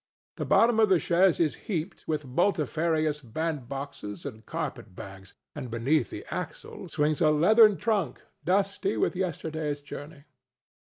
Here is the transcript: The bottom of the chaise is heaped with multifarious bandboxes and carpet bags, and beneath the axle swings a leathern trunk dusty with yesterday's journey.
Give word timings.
The 0.37 0.45
bottom 0.45 0.79
of 0.79 0.89
the 0.89 0.97
chaise 0.97 1.39
is 1.39 1.53
heaped 1.69 2.07
with 2.07 2.25
multifarious 2.25 3.21
bandboxes 3.21 4.25
and 4.25 4.43
carpet 4.43 4.95
bags, 4.95 5.35
and 5.53 5.69
beneath 5.69 6.09
the 6.09 6.25
axle 6.33 6.89
swings 6.89 7.21
a 7.21 7.29
leathern 7.29 7.77
trunk 7.77 8.19
dusty 8.43 8.97
with 8.97 9.15
yesterday's 9.15 9.79
journey. 9.79 10.23